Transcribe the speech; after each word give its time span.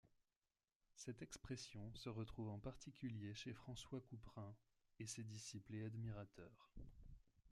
Cette 0.95 1.21
expression 1.21 1.93
se 1.93 2.09
retrouve 2.09 2.49
en 2.49 2.57
particulier 2.57 3.35
chez 3.35 3.53
François 3.53 4.01
Couperin 4.01 4.55
et 4.99 5.05
ses 5.05 5.21
disciples 5.23 5.75
et 5.75 5.83
admirateurs. 5.85 6.71